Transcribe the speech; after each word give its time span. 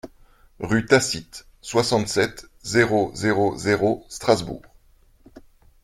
Rue 0.59 0.87
Tacite, 0.87 1.45
soixante-sept, 1.61 2.47
zéro 2.63 3.11
zéro 3.13 3.55
zéro 3.55 4.03
Strasbourg 4.09 4.63